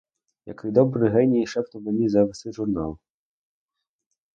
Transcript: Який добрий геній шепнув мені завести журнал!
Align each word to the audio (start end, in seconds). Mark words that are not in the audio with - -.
Який 0.45 0.71
добрий 0.71 1.09
геній 1.11 1.47
шепнув 1.47 1.83
мені 1.83 2.09
завести 2.09 2.51
журнал! 2.51 2.97